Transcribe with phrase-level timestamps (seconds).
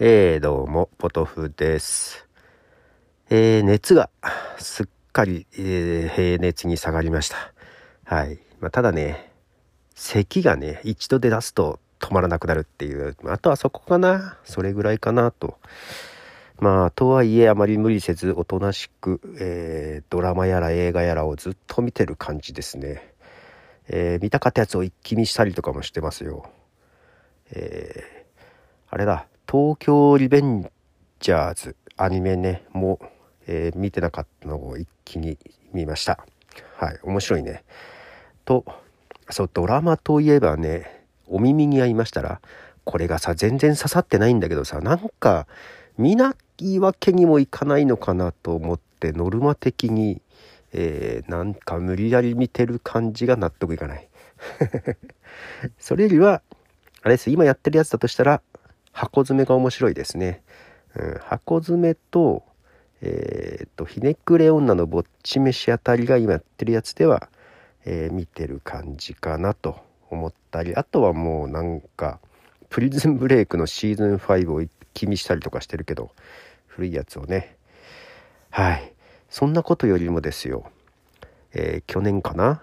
[0.00, 2.28] えー、どうも、ポトフです。
[3.30, 4.10] えー、熱が
[4.56, 7.52] すっかり、えー、平熱に下がりました。
[8.04, 8.38] はい。
[8.60, 9.32] まあ、ただね、
[9.96, 14.38] 咳がね、一度出だすと止まらなくなるっていう、あとはそこかな。
[14.44, 15.58] それぐらいかなと。
[16.60, 23.14] まあ、とはいえあまり無理せずおとなしく、えー、ドラマやら映画やらをずっと見てる感じですね。
[23.88, 26.48] えー、見たかったやつを一気見したりとかもしてますよ。
[27.50, 28.34] えー、
[28.90, 30.70] あれだ、東京リベン
[31.20, 33.06] ジャーズアニメね、もう、
[33.46, 35.38] えー、見てなかったのを一気に
[35.72, 36.22] 見ました。
[36.76, 37.64] はい、面白いね。
[38.44, 38.66] と、
[39.30, 42.42] そう、ドラマといえばね、お耳に合いましたら、
[42.84, 45.46] これがさ、全然刺さってないんだけどさ、なんか、
[45.96, 50.20] 見ないわけにもいかないのかなと思って、ノルマ的に、
[50.74, 54.08] えー、なんか無理やり見てる感じが納得いかない。
[55.80, 56.42] それよりは、
[57.00, 58.42] あれです、今やってるやつだとしたら、
[58.98, 60.42] 箱詰めが面白いですね。
[60.96, 62.42] うん、箱詰めと、
[63.00, 67.28] えっ、と、ひねくれ女のぼっち飯あたりが今やってるやつでは、
[67.84, 69.76] えー、見てる感じかなと
[70.10, 72.18] 思ったり、あとはもうなんか、
[72.70, 76.10] プリズンブレイクのシーズン5を気見したりとかしてるけど、
[76.66, 77.56] 古いやつをね。
[78.50, 78.92] はい。
[79.30, 80.64] そんなことよりもですよ、
[81.54, 82.62] えー、去年かな？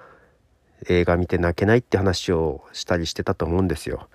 [0.89, 4.09] 映画見て泣けないって話をしたりしてたと思うんですよ。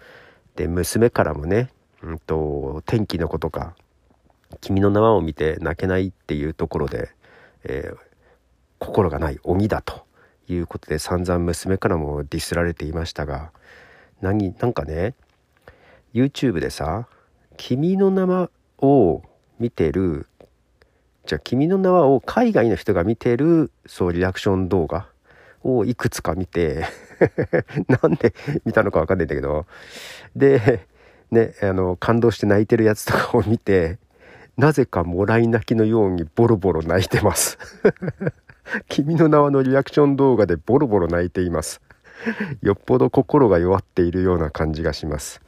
[0.56, 1.70] で、娘からもね、
[2.02, 3.74] うんと、天気の子とか、
[4.60, 7.10] 君の名はを見て泣けないっていうところで、
[7.64, 7.96] えー、
[8.78, 10.04] 心がない鬼だと
[10.48, 13.52] いうことで散々娘からもディスられていましたが、
[14.20, 15.14] 何、なんかね、
[16.12, 17.06] YouTube でさ、
[17.56, 19.22] 君の名はを
[19.58, 20.26] 見てる、
[21.26, 25.06] じゃあ君の名はを海外の人が見てる、そうリアクション動画
[25.62, 26.84] をいくつか見て
[28.02, 28.34] なんで
[28.64, 29.66] 見たのかわかんないんだけど、
[30.34, 30.86] で、
[31.30, 33.98] ね、あの、感動して泣いてるやつとかを見て、
[34.56, 37.58] なぜかもらい泣きのようにボロボロ泣いてます。
[38.88, 41.80] 君の名はのリアクション動画でボロボロ泣いています。
[42.62, 45.40] よっぽど心が弱っているような感じがします。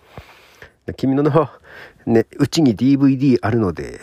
[0.96, 1.60] 君の名は、
[2.06, 4.00] ね、うちに DVD あるので、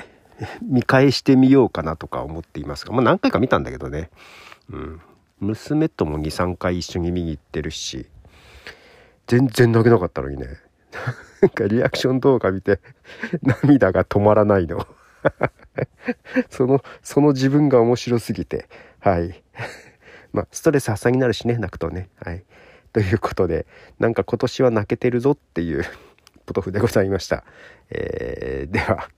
[0.62, 4.10] 見返してみようかなとか思っていますが、まあ何回か見たんだけどね。
[4.72, 5.02] うん。
[5.40, 8.06] 娘とも2、3回一緒に見に行ってるし、
[9.28, 10.48] 全然泣けなかったのにね。
[11.42, 12.80] なんかリアクション動画見て
[13.64, 14.86] 涙が止まらないの
[16.50, 18.68] その、その自分が面白すぎて、
[19.00, 19.44] はい。
[20.34, 22.10] まあ、ストレス発散になるしね、泣くとね。
[22.24, 22.44] はい。
[22.94, 23.66] ということで、
[24.00, 25.84] なんか今年は泣けてるぞっていう
[26.46, 27.44] ポトフでございました。
[27.90, 29.10] えー、では。